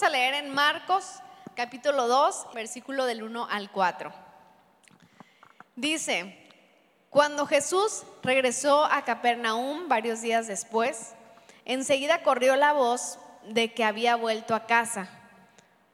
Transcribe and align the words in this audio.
Vamos 0.00 0.14
a 0.14 0.16
leer 0.16 0.34
en 0.34 0.54
Marcos 0.54 1.20
capítulo 1.56 2.06
2, 2.06 2.54
versículo 2.54 3.04
del 3.04 3.24
1 3.24 3.48
al 3.50 3.68
4. 3.68 4.12
Dice, 5.74 6.38
cuando 7.10 7.46
Jesús 7.46 8.04
regresó 8.22 8.84
a 8.84 9.02
Capernaum 9.02 9.88
varios 9.88 10.20
días 10.20 10.46
después, 10.46 11.14
enseguida 11.64 12.22
corrió 12.22 12.54
la 12.54 12.74
voz 12.74 13.18
de 13.48 13.74
que 13.74 13.82
había 13.82 14.14
vuelto 14.14 14.54
a 14.54 14.66
casa. 14.66 15.08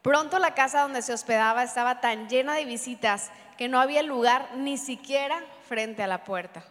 Pronto 0.03 0.39
la 0.39 0.53
casa 0.53 0.83
donde 0.83 1.01
se 1.01 1.15
hospedaba 1.15 1.63
estaba 1.63 2.03
tan 2.03 2.29
llena 2.29 2.53
de 2.57 2.67
visitas 2.67 3.31
que 3.57 3.69
no 3.69 3.81
había 3.81 4.03
lugar 4.03 4.51
ni 4.55 4.77
siquiera 4.77 5.43
frente 5.67 6.03
a 6.03 6.09
la 6.09 6.25
puerta. 6.25 6.63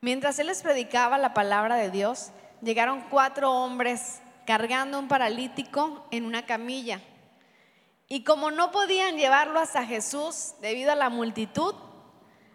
Mientras 0.00 0.38
él 0.38 0.46
les 0.46 0.62
predicaba 0.62 1.18
la 1.18 1.34
palabra 1.34 1.74
de 1.74 1.90
Dios, 1.90 2.30
llegaron 2.60 3.00
cuatro 3.10 3.50
hombres 3.50 4.21
cargando 4.46 4.98
un 4.98 5.08
paralítico 5.08 6.06
en 6.10 6.24
una 6.24 6.46
camilla. 6.46 7.00
Y 8.08 8.24
como 8.24 8.50
no 8.50 8.70
podían 8.70 9.16
llevarlo 9.16 9.58
hasta 9.58 9.86
Jesús 9.86 10.54
debido 10.60 10.92
a 10.92 10.96
la 10.96 11.08
multitud, 11.08 11.74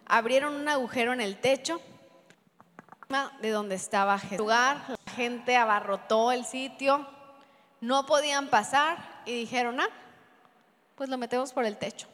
abrieron 0.06 0.54
un 0.54 0.68
agujero 0.68 1.12
en 1.12 1.20
el 1.20 1.40
techo 1.40 1.80
de 3.40 3.50
donde 3.50 3.74
estaba 3.74 4.18
Jesús. 4.18 4.38
Lugar, 4.38 4.82
la 4.88 5.12
gente 5.12 5.56
abarrotó 5.56 6.30
el 6.30 6.44
sitio, 6.44 7.06
no 7.80 8.06
podían 8.06 8.48
pasar 8.48 9.22
y 9.24 9.34
dijeron, 9.34 9.80
ah, 9.80 9.88
pues 10.94 11.08
lo 11.08 11.16
metemos 11.16 11.52
por 11.52 11.64
el 11.64 11.76
techo. 11.76 12.06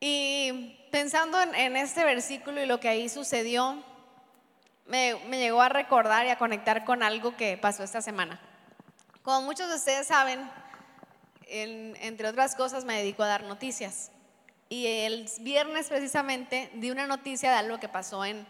Y 0.00 0.88
pensando 0.90 1.40
en, 1.40 1.76
este 1.76 2.04
versículo 2.04 2.60
y 2.60 2.66
lo 2.66 2.80
que 2.80 2.88
ahí 2.88 3.08
sucedió, 3.08 3.84
me, 4.92 5.38
llegó 5.38 5.62
a 5.62 5.70
recordar 5.70 6.26
y 6.26 6.28
a 6.28 6.36
conectar 6.36 6.84
con 6.84 7.02
algo 7.02 7.34
que 7.34 7.56
pasó 7.56 7.82
esta 7.82 8.02
semana. 8.02 8.38
Como 9.22 9.40
muchos 9.40 9.70
de 9.70 9.76
ustedes 9.76 10.06
saben, 10.06 10.50
entre 11.46 12.28
otras 12.28 12.54
cosas 12.54 12.84
me 12.84 12.98
dedico 12.98 13.22
a 13.22 13.28
dar 13.28 13.44
noticias. 13.44 14.10
Y 14.68 14.86
el 14.86 15.30
viernes 15.40 15.88
precisamente 15.88 16.70
di 16.74 16.90
una 16.90 17.06
noticia 17.06 17.50
de 17.50 17.56
algo 17.56 17.80
que 17.80 17.88
pasó 17.88 18.24
en, 18.26 18.46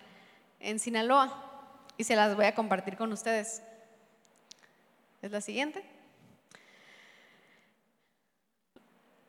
en 0.58 0.80
Sinaloa 0.80 1.78
y 1.96 2.04
se 2.04 2.16
las 2.16 2.34
voy 2.34 2.46
a 2.46 2.56
compartir 2.56 2.96
con 2.96 3.12
ustedes. 3.12 3.62
Es 5.20 5.30
la 5.30 5.40
siguiente. 5.40 5.84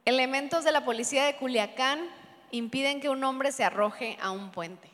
Elementos 0.06 0.64
de 0.64 0.72
la 0.72 0.84
policía 0.84 1.26
de 1.26 1.36
Culiacán 1.36 2.10
impiden 2.50 3.02
que 3.02 3.10
un 3.10 3.24
hombre 3.24 3.52
se 3.52 3.64
arroje 3.64 4.18
a 4.20 4.32
un 4.32 4.52
puente. 4.52 4.93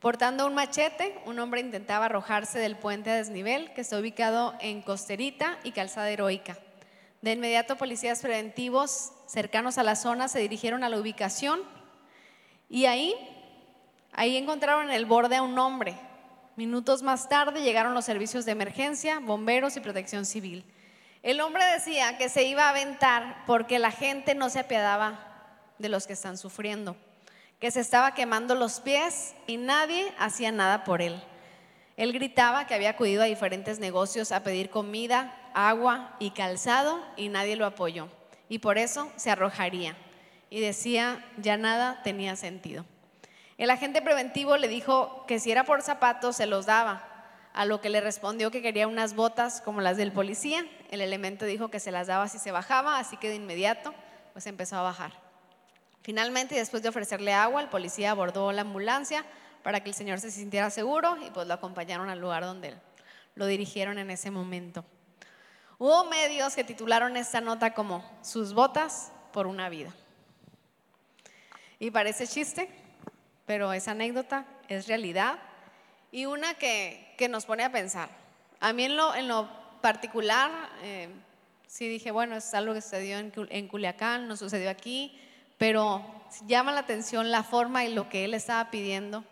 Portando 0.00 0.46
un 0.46 0.54
machete, 0.54 1.20
un 1.26 1.38
hombre 1.40 1.60
intentaba 1.60 2.06
arrojarse 2.06 2.58
del 2.58 2.74
puente 2.74 3.10
a 3.10 3.16
desnivel 3.16 3.70
que 3.74 3.82
está 3.82 3.98
ubicado 3.98 4.54
en 4.58 4.80
Costerita 4.80 5.58
y 5.62 5.72
Calzada 5.72 6.08
Heroica. 6.08 6.56
De 7.20 7.32
inmediato, 7.32 7.76
policías 7.76 8.22
preventivos 8.22 9.12
cercanos 9.26 9.76
a 9.76 9.82
la 9.82 9.96
zona 9.96 10.28
se 10.28 10.38
dirigieron 10.38 10.84
a 10.84 10.88
la 10.88 10.98
ubicación 10.98 11.60
y 12.70 12.86
ahí, 12.86 13.14
ahí 14.12 14.38
encontraron 14.38 14.86
en 14.86 14.92
el 14.92 15.04
borde 15.04 15.36
a 15.36 15.42
un 15.42 15.58
hombre. 15.58 15.94
Minutos 16.56 17.02
más 17.02 17.28
tarde 17.28 17.62
llegaron 17.62 17.92
los 17.92 18.06
servicios 18.06 18.46
de 18.46 18.52
emergencia, 18.52 19.20
bomberos 19.20 19.76
y 19.76 19.80
protección 19.80 20.24
civil. 20.24 20.64
El 21.22 21.42
hombre 21.42 21.62
decía 21.66 22.16
que 22.16 22.30
se 22.30 22.44
iba 22.44 22.64
a 22.64 22.70
aventar 22.70 23.44
porque 23.46 23.78
la 23.78 23.90
gente 23.90 24.34
no 24.34 24.48
se 24.48 24.60
apiadaba 24.60 25.26
de 25.78 25.90
los 25.90 26.06
que 26.06 26.14
están 26.14 26.38
sufriendo, 26.38 26.96
que 27.60 27.70
se 27.70 27.80
estaba 27.80 28.14
quemando 28.14 28.54
los 28.54 28.80
pies 28.80 29.34
y 29.46 29.58
nadie 29.58 30.12
hacía 30.18 30.50
nada 30.50 30.82
por 30.82 31.02
él. 31.02 31.22
Él 31.98 32.14
gritaba 32.14 32.66
que 32.66 32.74
había 32.74 32.90
acudido 32.90 33.22
a 33.22 33.26
diferentes 33.26 33.78
negocios 33.78 34.32
a 34.32 34.42
pedir 34.42 34.70
comida, 34.70 35.36
agua 35.52 36.16
y 36.18 36.30
calzado 36.30 36.98
y 37.16 37.28
nadie 37.28 37.56
lo 37.56 37.66
apoyó. 37.66 38.08
Y 38.48 38.60
por 38.60 38.78
eso 38.78 39.12
se 39.16 39.30
arrojaría. 39.30 39.94
Y 40.48 40.60
decía, 40.60 41.22
ya 41.36 41.58
nada 41.58 42.00
tenía 42.02 42.34
sentido. 42.34 42.86
El 43.58 43.68
agente 43.68 44.00
preventivo 44.00 44.56
le 44.56 44.66
dijo 44.66 45.26
que 45.28 45.38
si 45.38 45.52
era 45.52 45.64
por 45.64 45.82
zapatos 45.82 46.36
se 46.36 46.46
los 46.46 46.64
daba, 46.64 47.06
a 47.52 47.66
lo 47.66 47.82
que 47.82 47.90
le 47.90 48.00
respondió 48.00 48.50
que 48.50 48.62
quería 48.62 48.88
unas 48.88 49.14
botas 49.14 49.60
como 49.60 49.82
las 49.82 49.98
del 49.98 50.12
policía. 50.12 50.64
El 50.90 51.02
elemento 51.02 51.44
dijo 51.44 51.68
que 51.68 51.78
se 51.78 51.90
las 51.90 52.06
daba 52.06 52.28
si 52.28 52.38
se 52.38 52.52
bajaba, 52.52 52.98
así 52.98 53.18
que 53.18 53.28
de 53.28 53.34
inmediato 53.34 53.94
pues 54.32 54.46
empezó 54.46 54.76
a 54.76 54.82
bajar. 54.82 55.29
Finalmente, 56.02 56.54
después 56.54 56.82
de 56.82 56.88
ofrecerle 56.88 57.32
agua, 57.32 57.60
el 57.60 57.68
policía 57.68 58.10
abordó 58.10 58.52
la 58.52 58.62
ambulancia 58.62 59.24
para 59.62 59.80
que 59.80 59.90
el 59.90 59.94
señor 59.94 60.20
se 60.20 60.30
sintiera 60.30 60.70
seguro 60.70 61.16
y 61.24 61.30
pues 61.30 61.46
lo 61.46 61.54
acompañaron 61.54 62.08
al 62.08 62.20
lugar 62.20 62.44
donde 62.44 62.76
lo 63.34 63.46
dirigieron 63.46 63.98
en 63.98 64.10
ese 64.10 64.30
momento. 64.30 64.84
Hubo 65.78 66.04
medios 66.04 66.54
que 66.54 66.64
titularon 66.64 67.16
esta 67.16 67.40
nota 67.40 67.74
como 67.74 68.04
Sus 68.22 68.54
botas 68.54 69.12
por 69.32 69.46
una 69.46 69.68
vida. 69.68 69.94
Y 71.78 71.90
parece 71.90 72.26
chiste, 72.26 72.68
pero 73.46 73.72
esa 73.72 73.92
anécdota 73.92 74.44
es 74.68 74.86
realidad 74.86 75.38
y 76.12 76.26
una 76.26 76.54
que, 76.54 77.16
nos 77.30 77.46
pone 77.46 77.62
a 77.62 77.72
pensar. 77.72 78.08
A 78.60 78.72
mí 78.72 78.84
en 78.84 78.96
lo, 78.96 79.14
en 79.14 79.28
lo 79.28 79.48
particular, 79.80 80.50
eh, 80.82 81.08
sí 81.66 81.88
dije, 81.88 82.10
bueno, 82.10 82.36
es 82.36 82.52
algo 82.54 82.74
que 82.74 82.80
sucedió 82.80 83.18
en, 83.18 83.32
en 83.50 83.68
Culiacán, 83.68 84.28
no 84.28 84.36
sucedió 84.36 84.70
aquí, 84.70 85.18
pero 85.60 86.02
llama 86.46 86.72
la 86.72 86.80
atención 86.80 87.30
la 87.30 87.42
forma 87.42 87.84
y 87.84 87.92
lo 87.92 88.08
que 88.08 88.24
él 88.24 88.32
estaba 88.32 88.70
pidiendo 88.70 89.26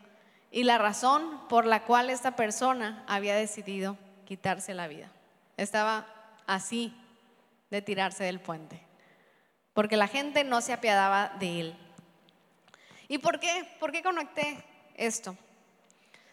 y 0.51 0.65
la 0.65 0.77
razón 0.77 1.49
por 1.49 1.65
la 1.65 1.85
cual 1.85 2.11
esta 2.11 2.37
persona 2.37 3.03
había 3.09 3.35
decidido 3.35 3.97
quitarse 4.27 4.75
la 4.75 4.89
vida. 4.89 5.11
Estaba 5.57 6.07
así 6.47 6.95
de 7.71 7.81
tirarse 7.81 8.25
del 8.25 8.41
puente, 8.41 8.79
porque 9.73 9.97
la 9.97 10.07
gente 10.07 10.45
no 10.45 10.61
se 10.61 10.75
apiadaba 10.75 11.33
de 11.41 11.61
él. 11.61 11.79
¿Y 13.09 13.17
por 13.17 13.41
qué? 13.41 13.67
¿Por 13.81 13.91
qué 13.91 14.03
conecté 14.03 14.63
esto? 14.97 15.35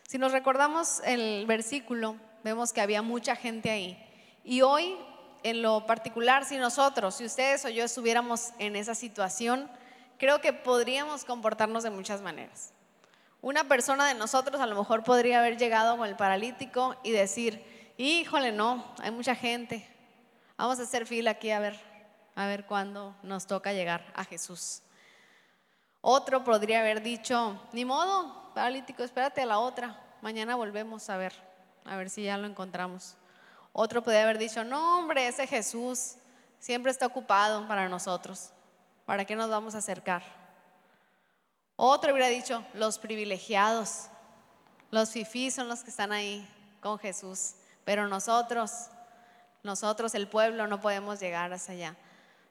Si 0.09 0.17
nos 0.17 0.33
recordamos 0.33 0.99
el 1.05 1.45
versículo, 1.45 2.17
vemos 2.43 2.73
que 2.73 2.81
había 2.81 3.01
mucha 3.01 3.37
gente 3.37 3.71
ahí. 3.71 3.97
Y 4.43 4.61
hoy, 4.61 4.97
en 5.43 5.61
lo 5.61 5.85
particular, 5.85 6.43
si 6.43 6.57
nosotros, 6.57 7.15
si 7.15 7.23
ustedes 7.23 7.63
o 7.63 7.69
yo 7.69 7.85
estuviéramos 7.85 8.51
en 8.59 8.75
esa 8.75 8.93
situación, 8.93 9.69
creo 10.17 10.41
que 10.41 10.53
podríamos 10.53 11.25
comportarnos 11.25 11.83
de 11.83 11.89
muchas 11.89 12.21
maneras. 12.21 12.73
Una 13.41 13.65
persona 13.65 14.07
de 14.07 14.15
nosotros 14.15 14.59
a 14.61 14.65
lo 14.65 14.75
mejor 14.75 15.03
podría 15.03 15.39
haber 15.39 15.57
llegado 15.57 15.97
con 15.97 16.07
el 16.07 16.15
paralítico 16.15 16.95
y 17.03 17.11
decir, 17.11 17.93
híjole, 17.97 18.51
no, 18.51 18.83
hay 19.01 19.11
mucha 19.11 19.35
gente, 19.35 19.87
Vamos 20.57 20.79
a 20.79 20.83
hacer 20.83 21.05
fila 21.05 21.31
aquí 21.31 21.51
a 21.51 21.59
ver, 21.59 21.77
a 22.33 22.45
ver 22.45 22.65
cuándo 22.65 23.13
nos 23.23 23.45
toca 23.45 23.73
llegar 23.73 24.09
a 24.15 24.23
Jesús. 24.23 24.81
Otro 25.99 26.45
podría 26.45 26.79
haber 26.79 27.01
dicho, 27.01 27.59
ni 27.73 27.83
modo, 27.83 28.53
paralítico, 28.53 29.03
espérate 29.03 29.41
a 29.41 29.45
la 29.45 29.59
otra, 29.59 30.01
mañana 30.21 30.55
volvemos 30.55 31.09
a 31.09 31.17
ver, 31.17 31.33
a 31.83 31.97
ver 31.97 32.09
si 32.09 32.23
ya 32.23 32.37
lo 32.37 32.47
encontramos. 32.47 33.17
Otro 33.73 34.01
podría 34.01 34.23
haber 34.23 34.37
dicho, 34.37 34.63
no 34.63 34.97
hombre, 34.97 35.27
ese 35.27 35.45
Jesús 35.45 36.15
siempre 36.57 36.89
está 36.89 37.05
ocupado 37.05 37.67
para 37.67 37.89
nosotros, 37.89 38.51
¿para 39.05 39.25
qué 39.25 39.35
nos 39.35 39.49
vamos 39.49 39.75
a 39.75 39.79
acercar? 39.79 40.23
Otro 41.75 42.11
hubiera 42.11 42.29
dicho, 42.29 42.63
los 42.73 42.99
privilegiados, 42.99 44.07
los 44.91 45.11
fifís 45.11 45.53
son 45.53 45.67
los 45.67 45.83
que 45.83 45.89
están 45.89 46.11
ahí 46.11 46.47
con 46.81 46.99
Jesús, 46.99 47.55
pero 47.83 48.07
nosotros 48.07 48.89
nosotros, 49.65 50.13
el 50.15 50.27
pueblo, 50.27 50.67
no 50.67 50.79
podemos 50.79 51.19
llegar 51.19 51.51
hasta 51.51 51.73
allá. 51.73 51.95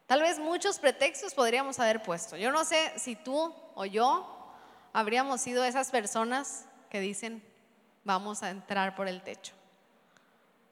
Tal 0.07 0.21
vez 0.21 0.39
muchos 0.39 0.79
pretextos 0.79 1.33
podríamos 1.33 1.79
haber 1.79 2.03
puesto. 2.03 2.37
Yo 2.37 2.53
no 2.53 2.65
sé 2.65 2.93
si 2.99 3.17
tú 3.17 3.55
o 3.75 3.87
yo 3.87 4.53
habríamos 4.93 5.41
sido 5.41 5.65
esas 5.65 5.91
personas 5.91 6.67
que 6.91 7.01
dicen, 7.01 7.43
vamos 8.03 8.43
a 8.43 8.51
entrar 8.51 8.95
por 8.97 9.09
el 9.09 9.23
techo. 9.23 9.55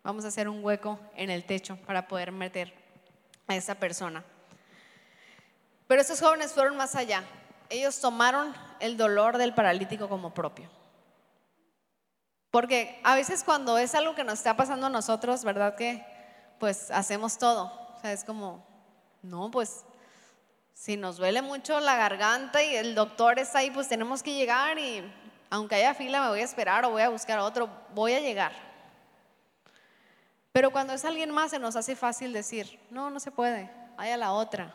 Vamos 0.03 0.25
a 0.25 0.28
hacer 0.28 0.49
un 0.49 0.62
hueco 0.62 0.99
en 1.14 1.31
el 1.31 1.44
techo 1.44 1.76
para 1.87 2.08
poder 2.08 2.32
meter 2.32 2.75
a 3.46 3.55
esa 3.55 3.76
persona. 3.76 4.25
Pero 5.93 6.00
estos 6.00 6.23
jóvenes 6.23 6.55
fueron 6.55 6.75
más 6.79 6.94
allá. 6.94 7.23
Ellos 7.69 8.00
tomaron 8.00 8.55
el 8.81 8.97
dolor 8.97 9.37
del 9.37 9.53
paralítico 9.53 10.09
como 10.09 10.33
propio. 10.33 10.71
Porque 12.50 12.99
a 13.05 13.15
veces 13.15 13.44
cuando 13.44 13.77
es 13.77 13.94
algo 13.94 14.15
que 14.15 14.25
nos 14.25 14.39
está 14.39 14.56
pasando 14.56 14.87
a 14.87 14.89
nosotros, 14.89 15.44
¿verdad 15.44 15.75
que 15.75 16.03
pues 16.59 16.91
hacemos 16.91 17.37
todo. 17.37 17.65
O 17.94 18.00
sea, 18.00 18.11
es 18.11 18.25
como, 18.25 18.67
no, 19.21 19.50
pues 19.50 19.85
si 20.73 20.97
nos 20.97 21.19
duele 21.19 21.43
mucho 21.43 21.79
la 21.79 21.97
garganta 21.97 22.62
y 22.62 22.75
el 22.75 22.95
doctor 22.95 23.38
está 23.38 23.59
ahí, 23.59 23.71
pues 23.71 23.87
tenemos 23.87 24.23
que 24.23 24.33
llegar 24.33 24.79
y 24.79 25.05
aunque 25.50 25.75
haya 25.75 25.93
fila 25.93 26.23
me 26.23 26.29
voy 26.31 26.41
a 26.41 26.45
esperar 26.45 26.87
o 26.87 26.91
voy 26.91 27.03
a 27.03 27.11
buscar 27.11 27.38
a 27.38 27.45
otro, 27.45 27.69
voy 27.95 28.15
a 28.15 28.21
llegar. 28.21 28.53
Pero 30.53 30.71
cuando 30.71 30.95
es 30.95 31.05
alguien 31.05 31.33
más 31.33 31.50
se 31.50 31.59
nos 31.59 31.77
hace 31.77 31.95
fácil 31.95 32.33
decir, 32.33 32.81
no, 32.88 33.11
no 33.11 33.21
se 33.21 33.31
puede, 33.31 33.71
vaya 33.99 34.17
la 34.17 34.33
otra. 34.33 34.75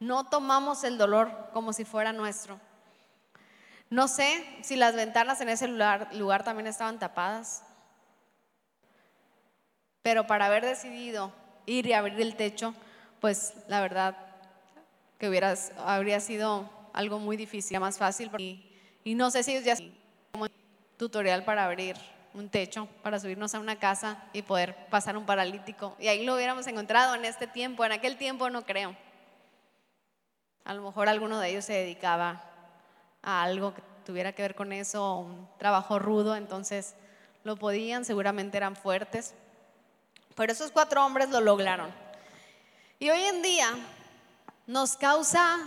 No 0.00 0.24
tomamos 0.24 0.84
el 0.84 0.98
dolor 0.98 1.50
como 1.52 1.72
si 1.72 1.84
fuera 1.84 2.12
nuestro. 2.12 2.58
No 3.90 4.08
sé 4.08 4.44
si 4.62 4.76
las 4.76 4.94
ventanas 4.94 5.40
en 5.40 5.48
ese 5.48 5.68
lugar, 5.68 6.14
lugar 6.14 6.42
también 6.44 6.66
estaban 6.66 6.98
tapadas. 6.98 7.62
Pero 10.02 10.26
para 10.26 10.46
haber 10.46 10.64
decidido 10.64 11.32
ir 11.66 11.86
y 11.86 11.92
abrir 11.92 12.20
el 12.20 12.36
techo, 12.36 12.74
pues 13.20 13.54
la 13.68 13.80
verdad 13.80 14.16
que 15.18 15.28
hubieras, 15.28 15.72
habría 15.78 16.20
sido 16.20 16.68
algo 16.92 17.18
muy 17.18 17.36
difícil, 17.36 17.78
más 17.80 17.98
fácil. 17.98 18.30
Y, 19.04 19.14
no 19.14 19.30
sé 19.30 19.42
si 19.42 19.62
ya 19.62 19.76
como 20.32 20.46
tutorial 20.96 21.44
para 21.44 21.64
abrir 21.64 21.96
un 22.34 22.48
techo, 22.48 22.88
para 23.02 23.20
subirnos 23.20 23.54
a 23.54 23.60
una 23.60 23.76
casa 23.76 24.24
y 24.32 24.42
poder 24.42 24.74
pasar 24.90 25.16
un 25.16 25.24
paralítico. 25.24 25.96
Y 25.98 26.08
ahí 26.08 26.24
lo 26.24 26.34
hubiéramos 26.34 26.66
encontrado 26.66 27.14
en 27.14 27.24
este 27.24 27.46
tiempo, 27.46 27.84
en 27.84 27.92
aquel 27.92 28.16
tiempo 28.16 28.50
no 28.50 28.64
creo. 28.64 28.96
A 30.64 30.74
lo 30.74 30.82
mejor 30.82 31.08
alguno 31.08 31.38
de 31.38 31.50
ellos 31.50 31.64
se 31.64 31.74
dedicaba 31.74 32.42
a 33.22 33.42
algo 33.42 33.74
que 33.74 33.82
tuviera 34.04 34.32
que 34.32 34.42
ver 34.42 34.54
con 34.54 34.72
eso, 34.72 35.18
un 35.18 35.48
trabajo 35.58 35.98
rudo, 35.98 36.36
entonces 36.36 36.94
lo 37.42 37.56
podían, 37.56 38.04
seguramente 38.04 38.56
eran 38.56 38.76
fuertes. 38.76 39.34
Pero 40.34 40.52
esos 40.52 40.70
cuatro 40.70 41.04
hombres 41.04 41.28
lo 41.28 41.40
lograron. 41.40 41.90
Y 42.98 43.10
hoy 43.10 43.20
en 43.20 43.42
día 43.42 43.68
nos 44.66 44.96
causa 44.96 45.58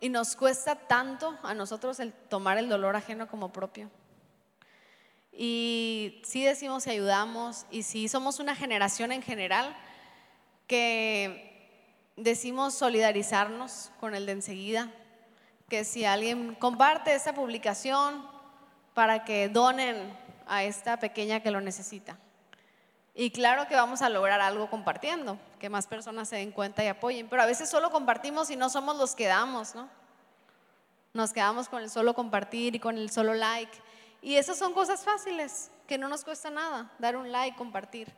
y 0.00 0.08
nos 0.08 0.36
cuesta 0.36 0.74
tanto 0.74 1.38
a 1.42 1.54
nosotros 1.54 2.00
el 2.00 2.12
tomar 2.12 2.58
el 2.58 2.68
dolor 2.68 2.96
ajeno 2.96 3.28
como 3.28 3.52
propio. 3.52 3.90
Y 5.32 6.22
sí 6.24 6.44
decimos 6.44 6.86
y 6.86 6.90
ayudamos, 6.90 7.66
y 7.70 7.82
sí 7.82 8.08
somos 8.08 8.40
una 8.40 8.56
generación 8.56 9.12
en 9.12 9.22
general 9.22 9.76
que 10.66 11.55
decimos 12.16 12.74
solidarizarnos 12.74 13.90
con 14.00 14.14
el 14.14 14.26
de 14.26 14.32
enseguida, 14.32 14.90
que 15.68 15.84
si 15.84 16.04
alguien 16.04 16.54
comparte 16.54 17.14
esta 17.14 17.34
publicación 17.34 18.26
para 18.94 19.24
que 19.24 19.48
donen 19.48 20.16
a 20.46 20.64
esta 20.64 20.98
pequeña 20.98 21.40
que 21.40 21.50
lo 21.50 21.60
necesita. 21.60 22.16
Y 23.14 23.30
claro 23.30 23.66
que 23.66 23.74
vamos 23.74 24.02
a 24.02 24.08
lograr 24.08 24.40
algo 24.40 24.68
compartiendo, 24.68 25.38
que 25.58 25.70
más 25.70 25.86
personas 25.86 26.28
se 26.28 26.36
den 26.36 26.52
cuenta 26.52 26.84
y 26.84 26.88
apoyen, 26.88 27.28
pero 27.28 27.42
a 27.42 27.46
veces 27.46 27.68
solo 27.68 27.90
compartimos 27.90 28.50
y 28.50 28.56
no 28.56 28.68
somos 28.68 28.96
los 28.96 29.14
que 29.14 29.26
damos, 29.26 29.74
¿no? 29.74 29.88
Nos 31.14 31.32
quedamos 31.32 31.68
con 31.68 31.82
el 31.82 31.88
solo 31.88 32.14
compartir 32.14 32.76
y 32.76 32.78
con 32.78 32.98
el 32.98 33.10
solo 33.10 33.32
like. 33.32 33.72
Y 34.20 34.36
esas 34.36 34.58
son 34.58 34.74
cosas 34.74 35.02
fáciles, 35.02 35.70
que 35.86 35.96
no 35.96 36.08
nos 36.08 36.24
cuesta 36.24 36.50
nada, 36.50 36.92
dar 36.98 37.16
un 37.16 37.32
like, 37.32 37.56
compartir. 37.56 38.12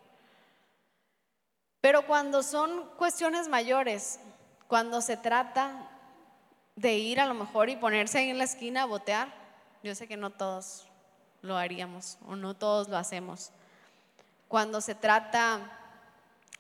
Pero 1.81 2.07
cuando 2.07 2.43
son 2.43 2.87
cuestiones 2.97 3.49
mayores, 3.49 4.21
cuando 4.67 5.01
se 5.01 5.17
trata 5.17 5.89
de 6.77 6.95
ir 6.95 7.21
a 7.21 7.27
lo 7.27 7.35
mejor 7.35 7.69
y 7.69 7.77
ponerse 7.77 8.29
en 8.29 8.39
la 8.39 8.45
esquina 8.45 8.83
a 8.83 8.87
botear, 8.87 9.29
yo 9.83 9.95
sé 9.95 10.07
que 10.07 10.17
no 10.17 10.31
todos 10.31 10.87
lo 11.43 11.57
haríamos 11.57 12.19
o 12.27 12.37
no 12.37 12.55
todos 12.55 12.89
lo 12.89 12.97
hacemos 12.97 13.53
cuando 14.49 14.81
se 14.81 14.95
trata 14.95 15.61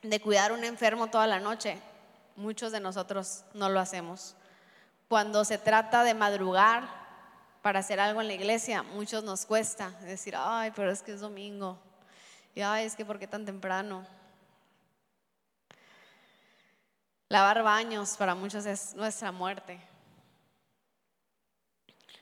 de 0.02 0.20
cuidar 0.20 0.50
a 0.50 0.54
un 0.54 0.62
enfermo 0.62 1.08
toda 1.08 1.26
la 1.26 1.40
noche, 1.40 1.78
muchos 2.36 2.70
de 2.70 2.80
nosotros 2.80 3.44
no 3.54 3.70
lo 3.70 3.80
hacemos. 3.80 4.36
Cuando 5.08 5.44
se 5.44 5.56
trata 5.56 6.04
de 6.04 6.12
madrugar 6.12 6.86
para 7.62 7.80
hacer 7.80 7.98
algo 7.98 8.20
en 8.20 8.28
la 8.28 8.34
iglesia, 8.34 8.82
muchos 8.82 9.24
nos 9.24 9.46
cuesta 9.46 9.90
decir, 10.02 10.34
ay, 10.36 10.70
pero 10.76 10.90
es 10.90 11.02
que 11.02 11.14
es 11.14 11.20
domingo. 11.20 11.78
Y 12.54 12.60
ay, 12.60 12.84
es 12.84 12.94
que 12.94 13.06
¿por 13.06 13.18
qué 13.18 13.26
tan 13.26 13.46
temprano? 13.46 14.06
Lavar 17.28 17.62
baños 17.62 18.16
para 18.16 18.34
muchos 18.34 18.64
es 18.66 18.94
nuestra 18.94 19.32
muerte. 19.32 19.80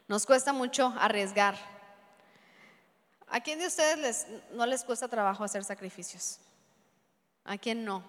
Nos 0.09 0.27
cuesta 0.27 0.53
mucho 0.53 0.93
arriesgar 0.99 1.57
¿A 3.29 3.41
quién 3.41 3.59
de 3.59 3.67
ustedes 3.67 4.27
no 4.53 4.67
les 4.67 4.85
cuesta 4.85 5.09
trabajo 5.09 5.45
hacer 5.45 5.65
sacrificios? 5.65 6.39
¿A 7.45 7.59
quién 7.59 7.85
no? 7.85 8.03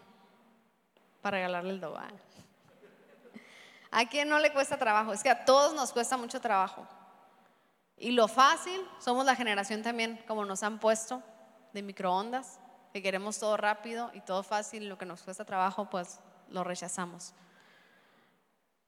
Para 1.21 1.38
regalarle 1.38 1.71
el 1.71 1.81
dogal. 1.81 2.13
¿A 3.89 4.05
quién 4.07 4.29
no 4.29 4.39
le 4.39 4.53
cuesta 4.53 4.77
trabajo? 4.77 5.13
Es 5.13 5.23
que 5.23 5.29
a 5.29 5.45
todos 5.45 5.73
nos 5.73 5.91
cuesta 5.91 6.17
mucho 6.17 6.39
trabajo. 6.39 6.88
Y 7.97 8.11
lo 8.11 8.27
fácil, 8.27 8.79
somos 8.99 9.25
la 9.25 9.35
generación 9.35 9.81
también, 9.81 10.23
como 10.27 10.45
nos 10.45 10.61
han 10.61 10.79
puesto, 10.79 11.23
de 11.73 11.81
microondas, 11.81 12.59
que 12.94 13.01
queremos 13.01 13.39
todo 13.39 13.57
rápido 13.57 14.11
y 14.13 14.21
todo 14.21 14.44
fácil, 14.44 14.88
lo 14.88 14.99
que 14.99 15.05
nos 15.05 15.23
cuesta 15.23 15.45
trabajo, 15.45 15.89
pues 15.89 16.19
lo 16.49 16.63
rechazamos. 16.63 17.33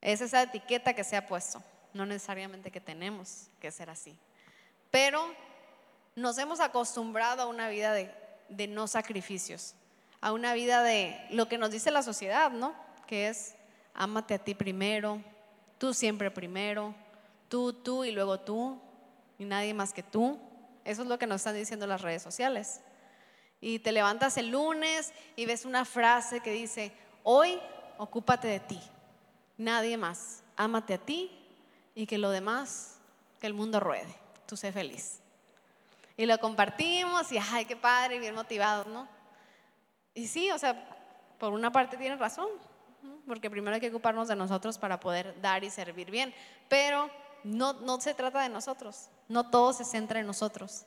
Es 0.02 0.22
esa 0.22 0.44
etiqueta 0.44 0.94
que 0.94 1.04
se 1.04 1.18
ha 1.18 1.28
puesto, 1.28 1.62
no 1.94 2.06
necesariamente 2.06 2.72
que 2.72 2.80
tenemos 2.80 3.50
que 3.60 3.72
ser 3.72 3.90
así. 3.90 4.18
Pero 4.92 5.34
nos 6.16 6.38
hemos 6.38 6.60
acostumbrado 6.60 7.44
a 7.44 7.48
una 7.48 7.70
vida 7.70 7.94
de, 7.94 8.68
no 8.68 8.88
sacrificios, 8.88 9.76
a 10.22 10.32
una 10.32 10.54
vida 10.54 10.84
de 10.84 11.20
lo 11.32 11.48
que 11.48 11.58
nos 11.58 11.72
dice 11.72 11.92
la 11.92 12.04
sociedad, 12.04 12.52
¿no? 12.52 12.74
Que 13.08 13.28
es, 13.28 13.56
ámate 13.94 14.36
a 14.36 14.40
ti 14.40 14.56
primero, 14.56 15.22
tú 15.78 15.94
siempre 15.94 16.32
primero, 16.32 16.94
tú, 17.48 17.74
tú 17.74 18.04
y 18.04 18.12
luego 18.12 18.40
tú, 18.40 18.80
y 19.38 19.46
nadie 19.46 19.74
más 19.74 19.94
que 19.94 20.04
tú. 20.04 20.40
Eso 20.86 21.04
es 21.04 21.08
lo 21.08 21.20
que 21.20 21.28
nos 21.28 21.38
están 21.38 21.56
diciendo 21.56 21.88
las 21.88 22.02
redes 22.02 22.22
sociales. 22.22 22.82
Y 23.62 23.80
te 23.80 23.92
levantas 23.92 24.38
el 24.38 24.50
lunes 24.50 25.14
y 25.36 25.46
ves 25.46 25.66
una 25.66 25.86
frase 25.86 26.40
que 26.40 26.52
dice, 26.52 26.94
hoy 27.24 27.60
ocúpate 27.98 28.48
de 28.48 28.60
ti, 28.60 28.80
nadie 29.58 29.98
más, 29.98 30.44
ámate 30.56 30.94
a 30.94 30.98
ti 30.98 31.32
y 31.96 32.06
que 32.06 32.18
lo 32.18 32.30
demás, 32.30 32.98
que 33.40 33.48
el 33.48 33.54
mundo 33.54 33.80
ruede, 33.80 34.16
tú 34.46 34.56
sé 34.56 34.72
feliz. 34.72 35.20
Y 36.18 36.26
lo 36.26 36.38
compartimos 36.40 37.32
y, 37.32 37.38
ay, 37.38 37.66
qué 37.66 37.76
padre, 37.76 38.20
bien 38.20 38.36
motivados, 38.36 38.88
¿no? 38.88 39.08
Y 40.14 40.28
sí, 40.28 40.52
o 40.52 40.58
sea, 40.58 40.98
por 41.40 41.54
una 41.54 41.72
parte 41.72 41.98
tiene 41.98 42.18
razón, 42.18 42.50
porque 43.26 43.50
primero 43.50 43.76
hay 43.76 43.82
que 43.82 43.90
ocuparnos 43.90 44.28
de 44.28 44.36
nosotros 44.36 44.78
para 44.78 45.00
poder 45.00 45.40
dar 45.42 45.64
y 45.64 45.70
servir 45.70 46.12
bien, 46.12 46.34
pero 46.68 47.10
no, 47.44 47.74
no 47.74 48.02
se 48.02 48.14
trata 48.14 48.42
de 48.42 48.50
nosotros, 48.50 49.10
no 49.28 49.50
todo 49.50 49.72
se 49.74 49.86
centra 49.86 50.20
en 50.20 50.28
nosotros, 50.28 50.86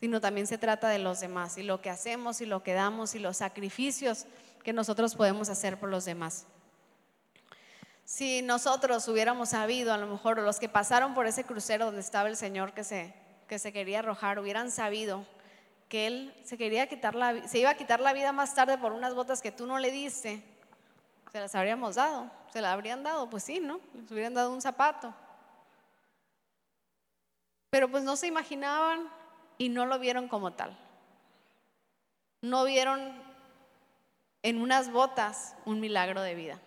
sino 0.00 0.20
también 0.20 0.46
se 0.46 0.58
trata 0.58 0.88
de 0.88 0.98
los 0.98 1.20
demás 1.20 1.56
y 1.56 1.62
lo 1.62 1.80
que 1.80 1.88
hacemos 1.88 2.40
y 2.40 2.46
lo 2.46 2.62
que 2.62 2.74
damos 2.74 3.14
y 3.14 3.18
los 3.18 3.38
sacrificios 3.38 4.26
que 4.64 4.72
nosotros 4.72 5.14
podemos 5.14 5.48
hacer 5.48 5.78
por 5.78 5.88
los 5.88 6.04
demás. 6.04 6.46
Si 8.04 8.42
nosotros 8.42 9.06
hubiéramos 9.06 9.50
sabido, 9.50 9.92
a 9.92 9.98
lo 9.98 10.08
mejor 10.08 10.38
los 10.40 10.58
que 10.58 10.68
pasaron 10.68 11.14
por 11.14 11.26
ese 11.26 11.44
crucero 11.44 11.86
donde 11.86 12.00
estaba 12.00 12.28
el 12.28 12.36
Señor 12.36 12.74
que 12.74 12.82
se 12.82 13.14
que 13.46 13.58
se 13.58 13.72
quería 13.72 13.98
arrojar 13.98 14.38
hubieran 14.38 14.70
sabido 14.70 15.26
que 15.88 16.06
él 16.06 16.34
se 16.44 16.56
quería 16.56 16.88
quitar 16.88 17.14
la 17.14 17.46
se 17.46 17.58
iba 17.58 17.70
a 17.70 17.76
quitar 17.76 18.00
la 18.00 18.12
vida 18.12 18.32
más 18.32 18.54
tarde 18.54 18.78
por 18.78 18.92
unas 18.92 19.14
botas 19.14 19.42
que 19.42 19.52
tú 19.52 19.66
no 19.66 19.78
le 19.78 19.90
diste, 19.90 20.42
se 21.30 21.40
las 21.40 21.54
habríamos 21.54 21.96
dado, 21.96 22.30
se 22.52 22.60
las 22.60 22.72
habrían 22.72 23.02
dado, 23.02 23.28
pues 23.28 23.44
sí, 23.44 23.60
¿no? 23.60 23.80
Les 23.94 24.10
hubieran 24.10 24.34
dado 24.34 24.52
un 24.52 24.62
zapato. 24.62 25.14
Pero 27.70 27.90
pues 27.90 28.04
no 28.04 28.16
se 28.16 28.28
imaginaban 28.28 29.08
y 29.58 29.68
no 29.68 29.84
lo 29.84 29.98
vieron 29.98 30.28
como 30.28 30.52
tal. 30.52 30.76
No 32.40 32.64
vieron 32.64 33.20
en 34.44 34.60
unas 34.60 34.92
botas 34.92 35.54
un 35.64 35.80
milagro 35.80 36.20
de 36.20 36.34
vida. 36.34 36.60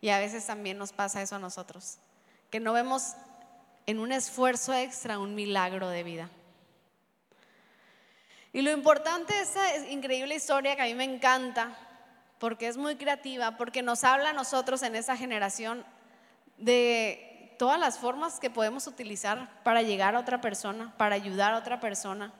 Y 0.00 0.10
a 0.10 0.18
veces 0.18 0.44
también 0.44 0.76
nos 0.76 0.92
pasa 0.92 1.22
eso 1.22 1.36
a 1.36 1.38
nosotros, 1.38 1.98
que 2.50 2.58
no 2.58 2.72
vemos 2.72 3.14
en 3.86 4.00
un 4.00 4.10
esfuerzo 4.10 4.74
extra 4.74 5.18
un 5.20 5.36
milagro 5.36 5.88
de 5.88 6.02
vida. 6.02 6.28
Y 8.52 8.62
lo 8.62 8.72
importante 8.72 9.32
de 9.32 9.42
esa 9.42 9.78
increíble 9.86 10.34
historia 10.34 10.74
que 10.74 10.82
a 10.82 10.86
mí 10.86 10.94
me 10.94 11.04
encanta, 11.04 11.78
porque 12.40 12.66
es 12.66 12.76
muy 12.76 12.96
creativa, 12.96 13.56
porque 13.56 13.82
nos 13.82 14.02
habla 14.02 14.30
a 14.30 14.32
nosotros 14.32 14.82
en 14.82 14.96
esa 14.96 15.16
generación 15.16 15.84
de 16.58 17.54
todas 17.60 17.78
las 17.78 17.96
formas 17.98 18.40
que 18.40 18.50
podemos 18.50 18.88
utilizar 18.88 19.62
para 19.62 19.82
llegar 19.82 20.16
a 20.16 20.20
otra 20.20 20.40
persona, 20.40 20.92
para 20.96 21.14
ayudar 21.14 21.54
a 21.54 21.58
otra 21.58 21.78
persona. 21.78 22.32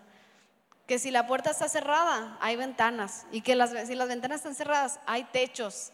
Que 0.86 0.98
si 0.98 1.10
la 1.10 1.26
puerta 1.26 1.50
está 1.50 1.68
cerrada, 1.68 2.36
hay 2.40 2.56
ventanas. 2.56 3.26
Y 3.32 3.40
que 3.40 3.52
si 3.86 3.94
las 3.94 4.08
ventanas 4.08 4.38
están 4.38 4.54
cerradas, 4.54 5.00
hay 5.06 5.24
techos. 5.24 5.92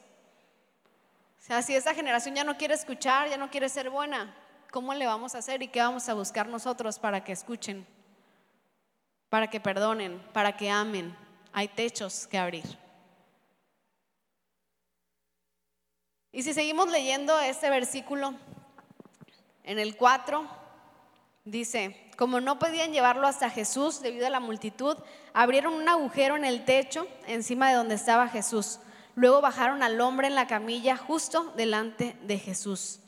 O 1.38 1.42
sea, 1.42 1.62
si 1.62 1.75
esa 1.75 1.94
generación 1.94 2.35
ya 2.35 2.44
no 2.44 2.56
quiere 2.56 2.75
escuchar, 2.75 3.28
ya 3.28 3.37
no 3.37 3.50
quiere 3.50 3.68
ser 3.68 3.88
buena, 3.88 4.35
¿cómo 4.70 4.92
le 4.94 5.06
vamos 5.06 5.35
a 5.35 5.38
hacer 5.38 5.62
y 5.62 5.68
qué 5.68 5.80
vamos 5.80 6.09
a 6.09 6.14
buscar 6.14 6.47
nosotros 6.49 6.99
para 6.99 7.25
que 7.25 7.32
escuchen, 7.32 7.87
para 9.28 9.49
que 9.49 9.61
perdonen, 9.61 10.20
para 10.32 10.56
que 10.56 10.70
amen? 10.70 11.16
Hay 11.52 11.68
techos 11.68 12.26
que 12.26 12.38
abrir. 12.38 12.78
Y 16.32 16.42
si 16.42 16.52
seguimos 16.52 16.88
leyendo 16.90 17.40
este 17.40 17.70
versículo, 17.70 18.35
en 19.64 19.78
el 19.78 19.97
4 19.97 20.60
dice, 21.44 22.11
como 22.16 22.40
no 22.40 22.59
podían 22.59 22.92
llevarlo 22.92 23.26
hasta 23.26 23.50
Jesús 23.50 24.00
debido 24.00 24.26
a 24.26 24.30
la 24.30 24.40
multitud, 24.40 24.97
abrieron 25.32 25.75
un 25.75 25.88
agujero 25.88 26.37
en 26.37 26.44
el 26.44 26.64
techo 26.64 27.06
encima 27.26 27.70
de 27.70 27.76
donde 27.76 27.94
estaba 27.94 28.28
Jesús. 28.28 28.80
Luego 29.14 29.40
bajaron 29.40 29.82
al 29.82 30.00
hombre 30.00 30.28
en 30.28 30.35
la 30.35 30.47
camilla 30.47 30.97
justo 30.97 31.52
delante 31.56 32.16
de 32.23 32.38
Jesús. 32.38 33.00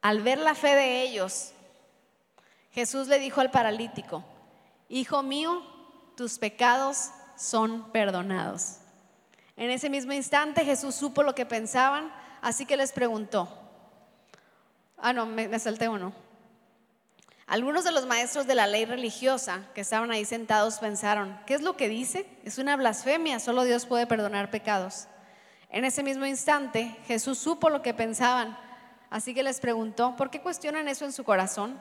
Al 0.00 0.22
ver 0.22 0.38
la 0.38 0.54
fe 0.54 0.74
de 0.74 1.02
ellos, 1.02 1.52
Jesús 2.72 3.08
le 3.08 3.18
dijo 3.18 3.40
al 3.40 3.50
paralítico, 3.50 4.24
Hijo 4.88 5.22
mío, 5.22 5.62
tus 6.16 6.38
pecados 6.38 7.10
son 7.36 7.90
perdonados. 7.92 8.78
En 9.56 9.70
ese 9.70 9.90
mismo 9.90 10.12
instante 10.12 10.64
Jesús 10.64 10.94
supo 10.94 11.22
lo 11.22 11.34
que 11.34 11.44
pensaban, 11.44 12.12
así 12.40 12.64
que 12.64 12.76
les 12.76 12.92
preguntó. 12.92 13.48
Ah, 14.96 15.12
no, 15.12 15.26
me, 15.26 15.58
salté 15.58 15.88
uno. 15.88 16.12
Algunos 17.48 17.82
de 17.82 17.92
los 17.92 18.04
maestros 18.04 18.46
de 18.46 18.54
la 18.54 18.66
ley 18.66 18.84
religiosa 18.84 19.62
que 19.74 19.80
estaban 19.80 20.10
ahí 20.10 20.26
sentados 20.26 20.80
pensaron, 20.80 21.40
¿qué 21.46 21.54
es 21.54 21.62
lo 21.62 21.78
que 21.78 21.88
dice? 21.88 22.26
Es 22.44 22.58
una 22.58 22.76
blasfemia, 22.76 23.40
solo 23.40 23.64
Dios 23.64 23.86
puede 23.86 24.06
perdonar 24.06 24.50
pecados. 24.50 25.08
En 25.70 25.86
ese 25.86 26.02
mismo 26.02 26.26
instante 26.26 26.94
Jesús 27.06 27.38
supo 27.38 27.70
lo 27.70 27.80
que 27.80 27.94
pensaban, 27.94 28.54
así 29.08 29.32
que 29.32 29.42
les 29.42 29.60
preguntó, 29.60 30.14
¿por 30.14 30.28
qué 30.28 30.42
cuestionan 30.42 30.88
eso 30.88 31.06
en 31.06 31.12
su 31.12 31.24
corazón? 31.24 31.78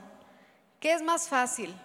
¿Qué 0.79 0.93
es 0.93 1.01
más 1.01 1.27
fácil? 1.27 1.75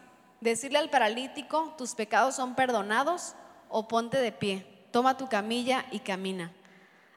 ¿Decirle 0.41 0.79
al 0.79 0.89
paralítico, 0.89 1.75
tus 1.77 1.97
pecados 1.97 2.37
son 2.37 2.55
perdonados? 2.55 3.35
¿O 3.69 3.89
ponte 3.89 4.19
de 4.19 4.31
pie, 4.31 4.65
toma 4.93 5.17
tu 5.17 5.29
camilla 5.29 5.87
y 5.91 5.99
camina? 5.99 6.53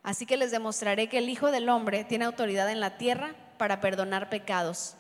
Así 0.02 0.26
que 0.26 0.36
les 0.36 0.50
demostraré 0.50 1.10
que 1.10 1.20
el 1.20 1.30
Hijo 1.30 1.52
del 1.52 1.70
Hombre 1.70 2.06
tiene 2.06 2.26
autoridad 2.26 2.72
en 2.72 2.80
la 2.80 2.98
tierra 2.98 3.36
para 3.60 3.82
perdonar 3.82 4.32
pecados. 4.32 4.96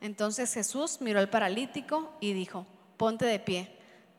Entonces 0.00 0.52
Jesús 0.54 0.98
miró 1.00 1.20
al 1.20 1.28
paralítico 1.28 2.12
y 2.20 2.32
dijo, 2.32 2.66
ponte 2.96 3.26
de 3.26 3.38
pie, 3.38 3.76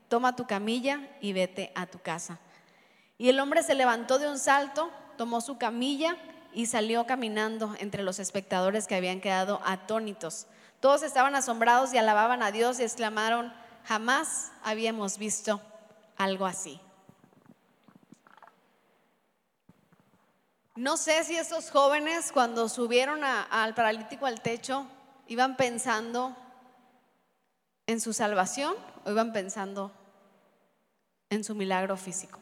toma 0.07 0.35
tu 0.35 0.45
camilla 0.45 1.09
y 1.21 1.33
vete 1.33 1.71
a 1.75 1.88
tu 1.88 2.00
casa. 2.00 2.39
Y 3.17 3.29
el 3.29 3.39
hombre 3.39 3.63
se 3.63 3.75
levantó 3.75 4.19
de 4.19 4.29
un 4.29 4.39
salto, 4.39 4.91
tomó 5.17 5.41
su 5.41 5.57
camilla 5.57 6.17
y 6.53 6.65
salió 6.65 7.05
caminando 7.05 7.75
entre 7.79 8.03
los 8.03 8.19
espectadores 8.19 8.88
que 8.88 8.95
habían 8.95 9.21
quedado 9.21 9.61
atónitos. 9.65 10.47
Todos 10.79 11.03
estaban 11.03 11.35
asombrados 11.35 11.93
y 11.93 11.97
alababan 11.97 12.43
a 12.43 12.51
Dios 12.51 12.79
y 12.79 12.83
exclamaron, 12.83 13.53
jamás 13.85 14.51
habíamos 14.63 15.17
visto 15.17 15.61
algo 16.17 16.45
así. 16.45 16.79
No 20.75 20.97
sé 20.97 21.23
si 21.23 21.35
estos 21.35 21.69
jóvenes 21.69 22.31
cuando 22.31 22.69
subieron 22.69 23.23
al 23.23 23.75
paralítico 23.75 24.25
al 24.25 24.41
techo 24.41 24.88
¿Iban 25.27 25.55
pensando 25.55 26.35
en 27.87 28.01
su 28.01 28.13
salvación 28.13 28.75
o 29.05 29.11
iban 29.11 29.33
pensando 29.33 29.91
en 31.29 31.43
su 31.43 31.55
milagro 31.55 31.97
físico? 31.97 32.39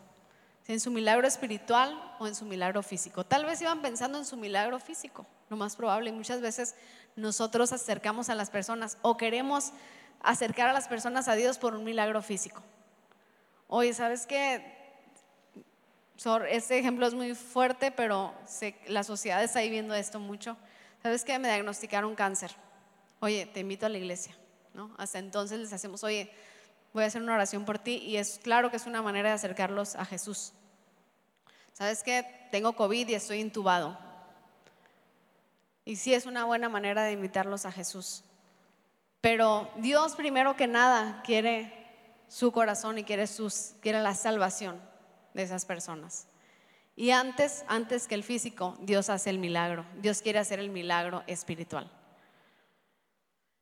¿En 0.68 0.80
su 0.80 0.92
milagro 0.92 1.28
espiritual 1.28 2.00
o 2.20 2.28
en 2.28 2.36
su 2.36 2.46
milagro 2.46 2.84
físico? 2.84 3.24
Tal 3.24 3.46
vez 3.46 3.62
iban 3.62 3.82
pensando 3.82 4.20
en 4.20 4.26
su 4.26 4.38
milagro 4.38 4.80
físico, 4.80 5.26
lo 5.50 5.58
más 5.58 5.76
probable. 5.76 6.12
Y 6.12 6.14
muchas 6.14 6.42
veces 6.42 6.76
nosotros 7.16 7.74
acercamos 7.74 8.30
a 8.30 8.36
las 8.36 8.52
personas 8.52 8.98
o 9.02 9.18
queremos 9.18 9.72
acercar 10.22 10.70
a 10.70 10.74
las 10.74 10.88
personas 10.88 11.28
a 11.28 11.34
Dios 11.34 11.58
por 11.58 11.74
un 11.74 11.84
milagro 11.84 12.22
físico. 12.22 12.62
Oye, 13.68 13.94
¿sabes 13.94 14.28
qué? 14.28 14.78
Este 16.50 16.78
ejemplo 16.78 17.08
es 17.08 17.14
muy 17.14 17.34
fuerte, 17.34 17.92
pero 17.92 18.34
la 18.88 19.04
sociedad 19.04 19.44
está 19.44 19.60
ahí 19.60 19.70
viendo 19.70 19.96
esto 19.96 20.20
mucho. 20.20 20.58
¿Sabes 21.02 21.24
qué? 21.24 21.40
Me 21.40 21.48
diagnosticaron 21.48 22.14
cáncer 22.14 22.52
oye, 23.20 23.46
te 23.46 23.60
invito 23.62 23.86
a 23.86 23.90
la 23.90 23.98
iglesia, 23.98 24.36
¿no? 24.74 24.94
Hasta 24.98 25.20
entonces 25.20 25.60
les 25.60 25.74
hacemos, 25.74 26.04
oye, 26.04 26.32
voy 26.94 27.04
a 27.04 27.08
hacer 27.08 27.22
una 27.22 27.34
oración 27.34 27.66
por 27.66 27.80
ti 27.80 27.98
y 27.98 28.18
es 28.18 28.40
claro 28.42 28.70
que 28.70 28.78
es 28.78 28.86
una 28.86 29.02
manera 29.02 29.30
de 29.30 29.36
acercarlos 29.36 29.96
a 29.96 30.06
Jesús. 30.06 30.54
¿Sabes 31.74 32.04
qué? 32.04 32.26
Tengo 32.52 32.74
COVID 32.74 33.08
y 33.08 33.14
estoy 33.14 33.40
intubado. 33.40 33.98
Y 35.86 35.96
sí 35.96 36.14
es 36.14 36.26
una 36.26 36.46
buena 36.46 36.70
manera 36.70 37.04
de 37.04 37.14
invitarlos 37.14 37.66
a 37.66 37.72
Jesús. 37.72 38.24
Pero 39.22 39.70
Dios 39.78 40.16
primero 40.16 40.56
que 40.56 40.68
nada 40.68 41.22
quiere 41.24 41.74
su 42.28 42.52
corazón 42.52 42.98
y 42.98 43.04
quiere, 43.04 43.28
sus, 43.28 43.74
quiere 43.82 44.02
la 44.02 44.14
salvación 44.14 44.80
de 45.34 45.44
esas 45.44 45.66
personas. 45.66 46.28
Y 46.96 47.12
antes, 47.12 47.64
antes 47.68 48.08
que 48.08 48.16
el 48.16 48.24
físico, 48.24 48.78
Dios 48.82 49.10
hace 49.10 49.30
el 49.30 49.40
milagro. 49.40 49.86
Dios 50.02 50.22
quiere 50.22 50.40
hacer 50.40 50.60
el 50.60 50.70
milagro 50.70 51.24
espiritual. 51.28 51.90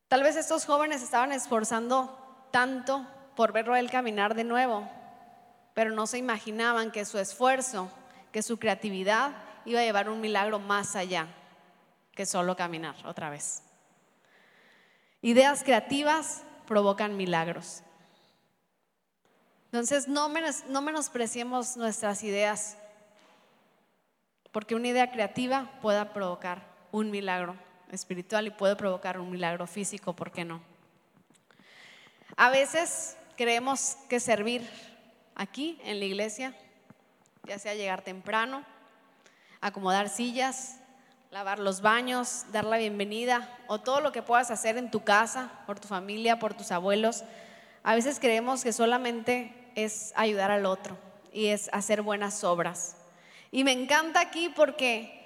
Tal 0.07 0.23
vez 0.23 0.37
estos 0.37 0.65
jóvenes 0.65 1.03
estaban 1.03 1.33
esforzando 1.33 2.17
tanto 2.51 3.05
por 3.35 3.51
verlo 3.51 3.73
a 3.73 3.79
él 3.79 3.91
caminar 3.91 4.35
de 4.35 4.45
nuevo, 4.45 4.89
pero 5.73 5.91
no 5.91 6.07
se 6.07 6.17
imaginaban 6.17 6.91
que 6.91 7.03
su 7.03 7.19
esfuerzo, 7.19 7.91
que 8.31 8.41
su 8.41 8.57
creatividad 8.57 9.31
iba 9.65 9.81
a 9.81 9.83
llevar 9.83 10.09
un 10.09 10.21
milagro 10.21 10.59
más 10.59 10.95
allá 10.95 11.27
que 12.13 12.25
solo 12.25 12.55
caminar 12.55 12.95
otra 13.05 13.29
vez. 13.29 13.63
Ideas 15.21 15.63
creativas 15.63 16.43
provocan 16.65 17.17
milagros. 17.17 17.83
Entonces 19.65 20.07
no, 20.07 20.31
no 20.69 20.81
menospreciemos 20.81 21.75
nuestras 21.75 22.23
ideas, 22.23 22.77
porque 24.53 24.73
una 24.73 24.87
idea 24.87 25.11
creativa 25.11 25.69
pueda 25.81 26.13
provocar 26.13 26.63
un 26.93 27.11
milagro 27.11 27.66
espiritual 27.91 28.47
y 28.47 28.51
puede 28.51 28.75
provocar 28.75 29.19
un 29.19 29.31
milagro 29.31 29.67
físico, 29.67 30.13
¿por 30.13 30.31
qué 30.31 30.45
no? 30.45 30.61
A 32.35 32.49
veces 32.49 33.17
creemos 33.35 33.97
que 34.09 34.19
servir 34.19 34.67
aquí 35.35 35.79
en 35.83 35.99
la 35.99 36.05
iglesia, 36.05 36.53
ya 37.43 37.59
sea 37.59 37.75
llegar 37.75 38.01
temprano, 38.01 38.63
acomodar 39.61 40.09
sillas, 40.09 40.79
lavar 41.31 41.59
los 41.59 41.81
baños, 41.81 42.45
dar 42.51 42.65
la 42.65 42.77
bienvenida 42.77 43.57
o 43.67 43.79
todo 43.79 44.01
lo 44.01 44.11
que 44.11 44.21
puedas 44.21 44.51
hacer 44.51 44.77
en 44.77 44.91
tu 44.91 45.03
casa, 45.03 45.51
por 45.65 45.79
tu 45.79 45.87
familia, 45.87 46.39
por 46.39 46.53
tus 46.53 46.71
abuelos, 46.71 47.23
a 47.83 47.95
veces 47.95 48.19
creemos 48.19 48.63
que 48.63 48.73
solamente 48.73 49.53
es 49.75 50.11
ayudar 50.15 50.51
al 50.51 50.65
otro 50.65 50.97
y 51.31 51.47
es 51.47 51.69
hacer 51.71 52.01
buenas 52.01 52.43
obras. 52.43 52.97
Y 53.51 53.63
me 53.63 53.71
encanta 53.71 54.19
aquí 54.19 54.49
porque 54.49 55.16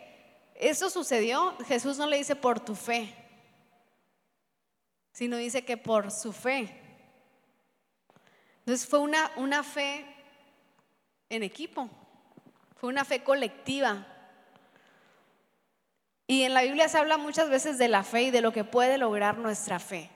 eso 0.61 0.91
sucedió, 0.91 1.57
Jesús 1.67 1.97
no 1.97 2.05
le 2.05 2.17
dice 2.17 2.35
por 2.35 2.59
tu 2.59 2.75
fe, 2.75 3.15
sino 5.11 5.37
dice 5.37 5.65
que 5.65 5.75
por 5.75 6.11
su 6.11 6.31
fe. 6.31 6.79
Entonces 8.59 8.87
fue 8.87 8.99
una, 8.99 9.31
una 9.37 9.63
fe 9.63 10.05
en 11.29 11.41
equipo, 11.41 11.89
fue 12.75 12.89
una 12.89 13.03
fe 13.03 13.23
colectiva. 13.23 14.05
Y 16.27 16.43
en 16.43 16.53
la 16.53 16.61
Biblia 16.61 16.87
se 16.87 16.99
habla 16.99 17.17
muchas 17.17 17.49
veces 17.49 17.79
de 17.79 17.87
la 17.87 18.03
fe 18.03 18.23
y 18.23 18.31
de 18.31 18.41
lo 18.41 18.53
que 18.53 18.63
puede 18.63 18.99
lograr 18.99 19.39
nuestra 19.39 19.79
fe. 19.79 20.11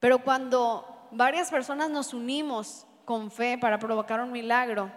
Pero 0.00 0.18
cuando 0.18 1.08
varias 1.12 1.50
personas 1.50 1.88
nos 1.88 2.12
unimos 2.12 2.86
con 3.06 3.30
fe 3.30 3.56
para 3.56 3.78
provocar 3.78 4.20
un 4.20 4.32
milagro, 4.32 4.92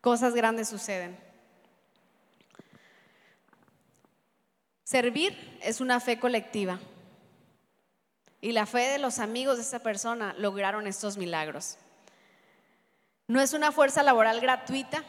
cosas 0.00 0.34
grandes 0.34 0.68
suceden. 0.68 1.29
Servir 4.90 5.38
es 5.62 5.80
una 5.80 6.00
fe 6.00 6.18
colectiva. 6.18 6.80
Y 8.40 8.50
la 8.50 8.66
fe 8.66 8.88
de 8.88 8.98
los 8.98 9.20
amigos 9.20 9.54
de 9.54 9.62
esa 9.62 9.78
persona 9.78 10.34
lograron 10.36 10.88
estos 10.88 11.16
milagros. 11.16 11.76
No 13.28 13.40
es 13.40 13.52
una 13.52 13.70
fuerza 13.70 14.02
laboral 14.02 14.40
gratuita. 14.40 15.04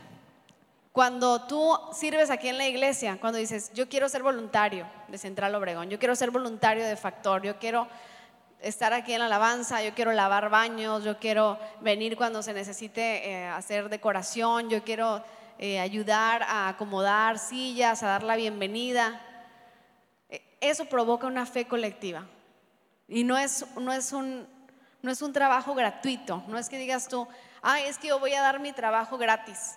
Cuando 0.92 1.48
tú 1.48 1.76
sirves 1.94 2.30
aquí 2.30 2.48
en 2.48 2.60
la 2.60 2.68
iglesia, 2.68 3.18
cuando 3.20 3.40
dices, 3.40 3.72
yo 3.74 3.90
quiero 3.90 4.08
ser 4.08 4.22
voluntario 4.22 4.86
de 5.08 5.18
Central 5.18 5.56
Obregón, 5.56 5.90
yo 5.90 5.98
quiero 5.98 6.16
ser 6.16 6.30
voluntario 6.30 6.86
de 6.86 6.96
Factor, 6.96 7.42
yo 7.42 7.58
quiero 7.58 7.88
estar 8.60 8.94
aquí 8.94 9.14
en 9.14 9.20
la 9.22 9.26
alabanza, 9.26 9.82
yo 9.82 9.96
quiero 9.96 10.12
lavar 10.12 10.52
baños, 10.52 11.04
yo 11.04 11.18
quiero 11.18 11.58
venir 11.80 12.16
cuando 12.16 12.44
se 12.44 12.54
necesite 12.54 13.32
eh, 13.32 13.48
hacer 13.48 13.90
decoración, 13.90 14.70
yo 14.70 14.84
quiero 14.84 15.24
eh, 15.58 15.80
ayudar 15.80 16.44
a 16.44 16.68
acomodar 16.68 17.40
sillas, 17.40 18.04
a 18.04 18.08
dar 18.10 18.22
la 18.22 18.36
bienvenida 18.36 19.20
eso 20.62 20.86
provoca 20.86 21.28
una 21.28 21.46
fe 21.46 21.68
colectiva. 21.68 22.26
Y 23.08 23.24
no 23.26 23.38
es, 23.38 23.66
no 23.76 23.92
es, 23.92 24.14
un, 24.14 24.48
no 25.02 25.12
es 25.12 25.22
un 25.22 25.34
trabajo 25.34 25.74
gratuito, 25.76 26.44
no 26.48 26.58
es 26.58 26.70
que 26.70 26.78
digas 26.78 27.10
tú, 27.10 27.28
ah, 27.62 27.82
es 27.82 27.98
que 27.98 28.08
yo 28.08 28.20
voy 28.20 28.34
a 28.34 28.42
dar 28.42 28.60
mi 28.60 28.72
trabajo 28.72 29.18
gratis. 29.18 29.76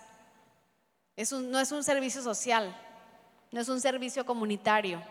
Es 1.17 1.31
no 1.31 1.59
es 1.59 1.71
un 1.71 1.83
servicio 1.83 2.21
social, 2.21 2.73
no 3.51 3.59
es 3.59 3.67
un 3.67 3.81
servicio 3.81 4.25
comunitario, 4.25 5.01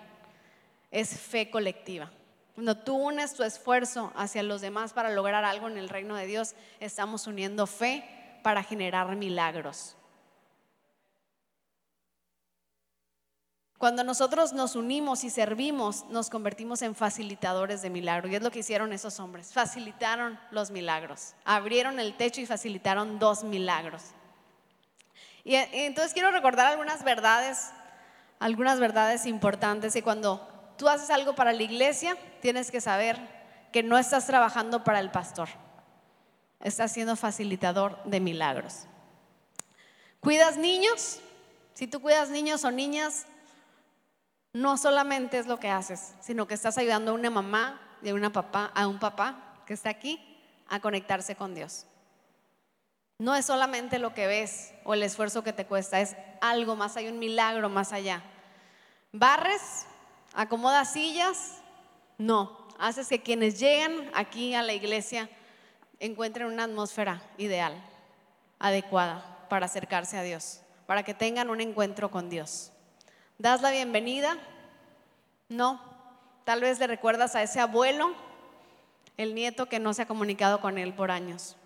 es 0.91 1.19
fe 1.19 1.51
colectiva. 1.51 2.11
Cuando 2.55 2.77
tú 2.77 2.95
unes 2.95 3.35
tu 3.35 3.43
esfuerzo 3.43 4.13
hacia 4.15 4.43
los 4.43 4.61
demás 4.61 4.93
para 4.93 5.11
lograr 5.11 5.45
algo 5.45 5.67
en 5.69 5.77
el 5.77 5.89
reino 5.89 6.15
de 6.15 6.27
Dios, 6.27 6.55
estamos 6.79 7.27
uniendo 7.27 7.67
fe 7.67 8.09
para 8.43 8.63
generar 8.63 9.17
milagros. 9.17 9.97
Cuando 13.85 14.03
nosotros 14.03 14.55
nos 14.55 14.77
unimos 14.77 15.25
y 15.25 15.29
servimos, 15.29 16.07
nos 16.09 16.31
convertimos 16.31 16.81
en 16.81 16.95
facilitadores 16.95 17.83
de 17.83 17.91
milagros. 17.91 18.33
Y 18.33 18.37
es 18.37 18.43
lo 18.43 18.51
que 18.51 18.61
hicieron 18.61 18.95
esos 18.95 19.21
hombres. 19.21 19.53
Facilitaron 19.53 20.41
los 20.51 20.71
milagros. 20.71 21.35
Abrieron 21.45 22.01
el 22.01 22.17
techo 22.17 22.41
y 22.41 22.47
facilitaron 22.47 23.19
dos 23.19 23.45
milagros. 23.45 24.01
Y 25.45 25.57
entonces 25.57 26.15
quiero 26.15 26.31
recordar 26.31 26.67
algunas 26.67 27.05
verdades, 27.05 27.73
algunas 28.39 28.81
verdades 28.81 29.27
importantes. 29.27 29.95
Y 29.97 30.01
cuando 30.01 30.49
tú 30.79 30.89
haces 30.89 31.11
algo 31.11 31.35
para 31.35 31.53
la 31.53 31.63
iglesia, 31.63 32.17
tienes 32.41 32.71
que 32.71 32.81
saber 32.81 33.19
que 33.71 33.83
no 33.83 33.99
estás 33.99 34.27
trabajando 34.27 34.83
para 34.83 34.99
el 34.99 35.11
pastor. 35.11 35.51
estás 36.61 36.91
siendo 36.91 37.17
facilitador 37.17 38.03
de 38.05 38.19
milagros. 38.19 38.87
¿Cuidas 40.21 40.57
niños? 40.57 41.21
Si 41.75 41.87
tú 41.87 42.01
cuidas 42.01 42.31
niños 42.31 42.65
o 42.65 42.71
niñas, 42.71 43.27
no 44.55 44.77
solamente 44.77 45.37
es 45.39 45.47
lo 45.47 45.59
que 45.59 45.69
haces, 45.69 46.15
sino 46.21 46.47
que 46.47 46.55
estás 46.55 46.79
ayudando 46.79 47.11
a 47.11 47.15
una 47.15 47.29
mamá 47.29 47.81
y 48.03 48.09
a, 48.09 48.31
papá, 48.31 48.71
a 48.75 48.87
un 48.87 49.01
papá 49.01 49.61
que 49.67 49.75
está 49.75 49.91
aquí 49.91 50.41
a 50.69 50.81
conectarse 50.81 51.35
con 51.35 51.55
Dios. 51.55 51.87
No 53.19 53.35
es 53.35 53.47
solamente 53.47 53.99
lo 53.99 54.15
que 54.15 54.29
ves 54.29 54.73
o 54.85 54.95
el 54.95 55.03
esfuerzo 55.03 55.43
que 55.43 55.53
te 55.53 55.67
cuesta, 55.67 56.01
es 56.01 56.17
algo 56.41 56.77
más, 56.77 56.97
hay 56.97 57.09
un 57.09 57.19
milagro 57.19 57.69
más 57.69 57.93
allá. 57.93 58.23
¿Barres? 59.13 59.87
¿Acomodas 60.33 60.93
sillas? 60.93 61.57
No, 62.17 62.69
haces 62.79 63.09
que 63.09 63.23
quienes 63.23 63.59
llegan 63.59 64.09
aquí 64.15 64.55
a 64.55 64.63
la 64.63 64.73
iglesia 64.73 65.29
encuentren 65.99 66.47
una 66.47 66.65
atmósfera 66.65 67.23
ideal, 67.39 67.75
adecuada 68.61 69.47
para 69.49 69.67
acercarse 69.67 70.17
a 70.17 70.23
Dios, 70.23 70.61
para 70.87 71.03
que 71.03 71.15
tengan 71.15 71.51
un 71.51 71.61
encuentro 71.61 72.11
con 72.11 72.31
Dios. 72.31 72.71
¿Das 73.39 73.63
la 73.63 73.73
bienvenida? 73.73 74.37
No. 75.49 75.81
Tal 76.45 76.61
vez 76.61 76.79
le 76.79 76.87
recuerdas 76.87 77.35
a 77.35 77.43
ese 77.43 77.59
abuelo, 77.59 78.15
el 79.17 79.35
nieto 79.35 79.67
que 79.67 79.81
no 79.81 79.93
se 79.93 80.03
ha 80.03 80.07
comunicado 80.07 80.61
con 80.61 80.79
él 80.79 80.95
por 80.95 81.11
años. 81.11 81.57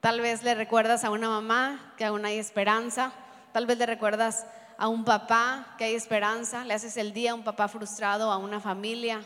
Tal 0.00 0.20
vez 0.20 0.42
le 0.42 0.54
recuerdas 0.54 1.04
a 1.04 1.10
una 1.10 1.28
mamá 1.28 1.94
que 1.96 2.04
aún 2.04 2.24
hay 2.26 2.38
esperanza. 2.38 3.12
Tal 3.52 3.64
vez 3.64 3.78
le 3.78 3.86
recuerdas 3.86 4.46
a 4.76 4.88
un 4.88 5.04
papá 5.04 5.74
que 5.78 5.84
hay 5.84 5.94
esperanza. 5.94 6.64
Le 6.64 6.74
haces 6.74 6.98
el 6.98 7.14
día 7.14 7.32
a 7.32 7.34
un 7.34 7.44
papá 7.44 7.68
frustrado, 7.68 8.30
a 8.30 8.36
una 8.36 8.60
familia, 8.60 9.22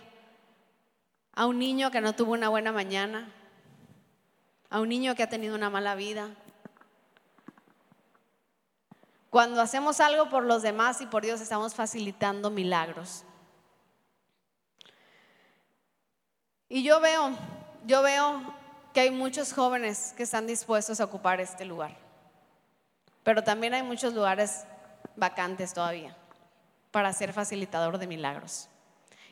a 1.33 1.47
un 1.47 1.59
niño 1.59 1.91
que 1.91 2.01
no 2.01 2.15
tuvo 2.15 2.33
una 2.33 2.51
buena 2.51 2.71
mañana, 2.71 3.33
a 4.71 4.81
un 4.81 4.89
niño 4.89 5.17
que 5.17 5.25
ha 5.25 5.29
tenido 5.29 5.57
una 5.57 5.71
mala 5.71 5.97
vida. 5.97 6.31
Cuando 9.35 9.61
hacemos 9.61 9.99
algo 9.99 10.29
por 10.29 10.45
los 10.45 10.63
demás 10.63 11.01
y 11.01 11.07
por 11.07 11.25
Dios 11.25 11.41
estamos 11.41 11.75
facilitando 11.75 12.51
milagros. 12.51 13.25
Y 16.69 16.85
yo 16.85 17.01
veo, 17.01 17.37
yo 17.85 18.01
veo 18.03 18.55
que 18.93 19.01
hay 19.01 19.11
muchos 19.11 19.53
jóvenes 19.53 20.15
que 20.17 20.23
están 20.23 20.47
dispuestos 20.47 21.01
a 21.01 21.05
ocupar 21.07 21.41
este 21.41 21.65
lugar. 21.65 21.97
Pero 23.25 23.43
también 23.43 23.75
hay 23.75 23.83
muchos 23.83 24.15
lugares 24.15 24.67
vacantes 25.17 25.75
todavía 25.75 26.17
para 26.93 27.13
ser 27.13 27.33
facilitador 27.33 27.99
de 27.99 28.07
milagros. 28.07 28.69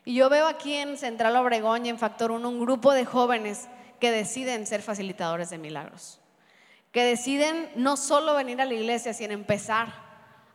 Y 0.05 0.15
yo 0.15 0.29
veo 0.29 0.49
aquí 0.49 0.75
en 0.75 0.99
Central 0.99 1.37
Obregón 1.37 1.87
y 1.87 1.91
en 1.91 1.99
Factor 2.01 2.33
1 2.33 2.49
un 2.49 2.59
grupo 2.59 2.93
de 2.93 3.05
jóvenes 3.05 3.69
que 4.01 4.11
deciden 4.11 4.67
ser 4.67 4.83
facilitadores 4.83 5.51
de 5.51 5.59
milagros, 5.59 6.19
que 6.93 7.05
deciden 7.05 7.73
no 7.75 7.97
solo 7.97 8.35
venir 8.35 8.61
a 8.61 8.67
la 8.67 8.75
iglesia, 8.75 9.15
sino 9.15 9.33
empezar 9.33 9.93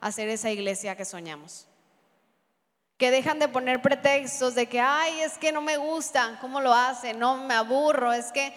a 0.00 0.12
ser 0.12 0.28
esa 0.28 0.50
iglesia 0.50 0.96
que 0.96 1.04
soñamos. 1.04 1.66
Que 2.96 3.10
dejan 3.10 3.40
de 3.40 3.48
poner 3.48 3.82
pretextos 3.82 4.54
de 4.54 4.66
que, 4.66 4.80
ay, 4.80 5.20
es 5.20 5.36
que 5.36 5.52
no 5.52 5.60
me 5.60 5.76
gusta, 5.76 6.38
¿cómo 6.40 6.60
lo 6.60 6.72
hacen? 6.72 7.18
No, 7.18 7.36
me 7.36 7.54
aburro, 7.54 8.12
es 8.12 8.30
que 8.32 8.54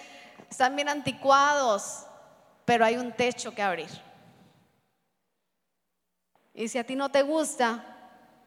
están 0.50 0.76
bien 0.76 0.90
anticuados, 0.90 2.06
pero 2.66 2.86
hay 2.86 2.98
un 2.98 3.12
techo 3.12 3.54
que 3.54 3.64
abrir. 3.64 3.90
Y 6.54 6.68
si 6.68 6.78
a 6.78 6.84
ti 6.84 6.96
no 6.96 7.10
te 7.10 7.24
gusta, 7.24 7.84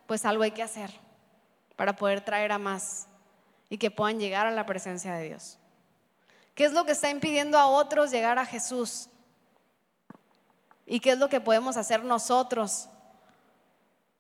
pues 0.07 0.25
algo 0.25 0.45
hay 0.45 0.53
que 0.53 0.63
hacer 0.63 0.91
para 1.75 1.97
poder 1.97 2.21
traer 2.21 2.53
a 2.53 2.59
más 2.59 3.09
y 3.69 3.79
que 3.79 3.91
puedan 3.91 4.21
llegar 4.21 4.47
a 4.47 4.53
la 4.53 4.67
presencia 4.67 5.15
de 5.15 5.29
Dios. 5.29 5.59
¿Qué 6.55 6.65
es 6.65 6.73
lo 6.73 6.85
que 6.85 6.93
está 6.93 7.11
impidiendo 7.11 7.59
a 7.59 7.67
otros 7.67 8.13
llegar 8.13 8.39
a 8.39 8.47
Jesús? 8.47 9.09
¿Y 10.87 11.01
qué 11.01 11.13
es 11.13 11.19
lo 11.19 11.29
que 11.29 11.41
podemos 11.41 11.77
hacer 11.77 12.05
nosotros 12.05 12.89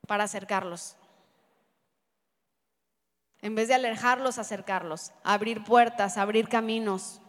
para 0.06 0.24
acercarlos? 0.24 0.96
En 3.42 3.54
vez 3.54 3.68
de 3.68 3.74
alejarlos, 3.74 4.38
acercarlos, 4.38 5.12
abrir 5.22 5.62
puertas, 5.64 6.16
abrir 6.16 6.48
caminos. 6.48 7.20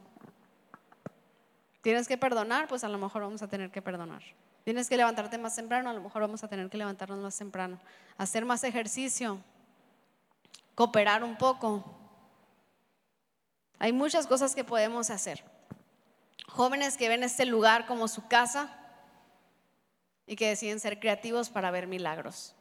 Tienes 1.81 2.07
que 2.07 2.17
perdonar, 2.17 2.67
pues 2.69 2.85
a 2.85 2.89
lo 2.89 2.97
mejor 2.97 3.23
vamos 3.23 3.41
a 3.41 3.47
tener 3.47 3.69
que 3.69 3.81
perdonar. 3.81 4.23
Tienes 4.63 4.87
que 4.87 4.97
levantarte 4.97 5.37
más 5.37 5.55
temprano, 5.55 5.89
a 5.89 5.93
lo 5.93 6.01
mejor 6.01 6.21
vamos 6.21 6.43
a 6.43 6.47
tener 6.47 6.69
que 6.69 6.77
levantarnos 6.77 7.19
más 7.19 7.37
temprano. 7.37 7.79
Hacer 8.17 8.45
más 8.45 8.63
ejercicio, 8.63 9.39
cooperar 10.73 11.23
un 11.23 11.37
poco. 11.37 11.83
Hay 13.77 13.91
muchas 13.91 14.25
cosas 14.25 14.55
que 14.55 14.63
podemos 14.63 15.09
hacer. 15.09 15.43
Jóvenes 16.47 16.95
que 16.95 17.09
ven 17.09 17.23
este 17.23 17.45
lugar 17.45 17.85
como 17.85 18.07
su 18.07 18.25
casa 18.27 18.69
y 20.27 20.35
que 20.35 20.49
deciden 20.49 20.79
ser 20.79 20.99
creativos 20.99 21.49
para 21.49 21.71
ver 21.71 21.87
milagros. 21.87 22.55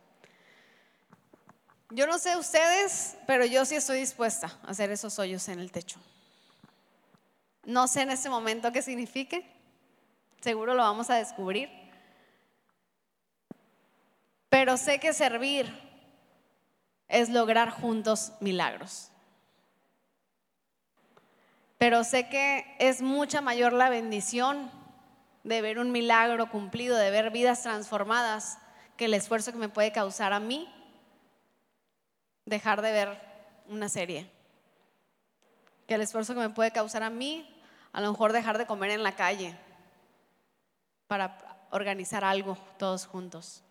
Yo 1.91 2.07
no 2.07 2.19
sé 2.19 2.37
ustedes, 2.37 3.17
pero 3.27 3.45
yo 3.45 3.65
sí 3.65 3.77
estoy 3.77 4.01
dispuesta 4.01 4.59
a 4.65 4.71
hacer 4.71 4.91
esos 4.91 5.19
hoyos 5.19 5.49
en 5.49 5.61
el 5.61 5.71
techo. 5.71 6.01
No 7.65 7.87
sé 7.89 8.03
en 8.03 8.11
este 8.11 8.29
momento 8.29 8.73
qué 8.73 8.83
signifique, 8.83 9.47
seguro 10.41 10.75
lo 10.75 10.83
vamos 10.83 11.09
a 11.09 11.17
descubrir, 11.17 11.71
pero 14.49 14.77
sé 14.77 15.01
que 15.01 15.13
servir 15.13 15.73
es 17.09 17.29
lograr 17.29 17.71
juntos 17.71 18.33
milagros. 18.41 19.11
Pero 21.79 22.05
sé 22.05 22.29
que 22.29 22.77
es 22.79 23.03
mucha 23.03 23.41
mayor 23.41 23.73
la 23.73 23.89
bendición 23.89 24.71
de 25.45 25.61
ver 25.61 25.79
un 25.79 25.93
milagro 25.93 26.51
cumplido, 26.51 26.97
de 26.97 27.11
ver 27.11 27.31
vidas 27.31 27.63
transformadas, 27.63 28.59
que 28.97 29.05
el 29.05 29.15
esfuerzo 29.15 29.53
que 29.53 29.59
me 29.59 29.69
puede 29.69 29.93
causar 29.93 30.33
a 30.33 30.41
mí 30.41 30.69
dejar 32.47 32.83
de 32.83 32.93
ver 32.93 33.21
una 33.69 33.89
serie. 33.89 34.31
Que 35.87 35.95
el 35.95 36.01
esfuerzo 36.01 36.35
que 36.35 36.41
me 36.41 36.51
puede 36.51 36.71
causar 36.71 37.03
a 37.03 37.11
mí, 37.11 37.49
a 37.93 38.01
lo 38.01 38.11
mejor 38.11 38.33
dejar 38.33 38.59
de 38.59 38.67
comer 38.67 38.91
en 38.91 39.03
la 39.03 39.15
calle 39.15 39.57
para 41.07 41.39
organizar 41.71 42.25
algo 42.25 42.57
todos 42.79 43.07
juntos. 43.07 43.63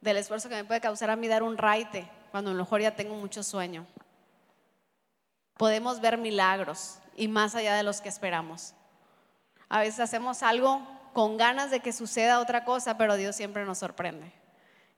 Del 0.00 0.18
esfuerzo 0.18 0.48
que 0.48 0.56
me 0.56 0.64
puede 0.64 0.80
causar 0.80 1.08
a 1.08 1.16
mí 1.16 1.26
dar 1.28 1.42
un 1.42 1.56
raite 1.56 2.08
cuando 2.30 2.50
a 2.50 2.54
lo 2.54 2.62
mejor 2.62 2.82
ya 2.82 2.94
tengo 2.94 3.14
mucho 3.14 3.42
sueño. 3.42 3.86
Podemos 5.56 6.00
ver 6.00 6.18
milagros 6.18 6.98
y 7.16 7.28
más 7.28 7.54
allá 7.54 7.74
de 7.74 7.82
los 7.82 8.00
que 8.00 8.08
esperamos. 8.08 8.74
A 9.68 9.80
veces 9.80 10.00
hacemos 10.00 10.42
algo 10.42 10.93
con 11.14 11.38
ganas 11.38 11.70
de 11.70 11.80
que 11.80 11.92
suceda 11.92 12.40
otra 12.40 12.64
cosa, 12.64 12.98
pero 12.98 13.16
Dios 13.16 13.34
siempre 13.34 13.64
nos 13.64 13.78
sorprende. 13.78 14.30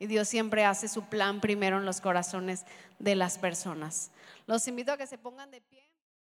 Y 0.00 0.07
Dios 0.07 0.29
siempre 0.29 0.64
hace 0.64 0.88
su 0.88 1.05
plan 1.05 1.40
primero 1.40 1.79
en 1.79 1.87
los 1.87 2.00
corazones 2.00 2.64
de 2.98 3.14
las 3.14 3.38
personas. 3.38 4.11
Los 4.46 4.66
invito 4.66 4.92
a 4.92 4.96
que 4.96 5.07
se 5.07 5.18
pongan 5.18 5.50
de 5.50 5.61
pie. 5.61 5.88